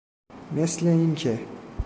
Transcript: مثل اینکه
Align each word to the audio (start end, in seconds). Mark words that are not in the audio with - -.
مثل 0.55 0.87
اینکه 0.87 1.39